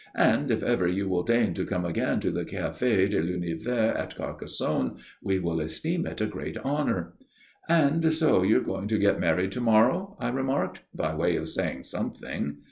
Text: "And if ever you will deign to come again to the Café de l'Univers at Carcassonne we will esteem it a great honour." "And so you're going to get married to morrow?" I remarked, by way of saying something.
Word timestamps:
"And 0.17 0.49
if 0.49 0.63
ever 0.63 0.87
you 0.87 1.07
will 1.07 1.21
deign 1.21 1.53
to 1.53 1.63
come 1.63 1.85
again 1.85 2.19
to 2.21 2.31
the 2.31 2.43
Café 2.43 3.07
de 3.07 3.21
l'Univers 3.21 3.93
at 3.95 4.15
Carcassonne 4.15 4.97
we 5.21 5.37
will 5.37 5.59
esteem 5.59 6.07
it 6.07 6.19
a 6.19 6.25
great 6.25 6.57
honour." 6.57 7.13
"And 7.69 8.11
so 8.11 8.41
you're 8.41 8.61
going 8.63 8.87
to 8.87 8.97
get 8.97 9.19
married 9.19 9.51
to 9.51 9.61
morrow?" 9.61 10.17
I 10.19 10.29
remarked, 10.29 10.81
by 10.91 11.13
way 11.13 11.35
of 11.35 11.49
saying 11.49 11.83
something. 11.83 12.57